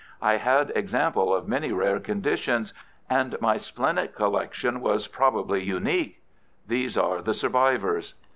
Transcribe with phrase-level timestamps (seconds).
[0.23, 2.73] I had examples of many rare conditions,
[3.07, 6.23] and my splenic collection was probably unique.
[6.67, 8.15] These are the survivors."